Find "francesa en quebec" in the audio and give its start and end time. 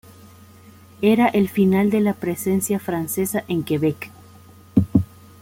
2.79-4.09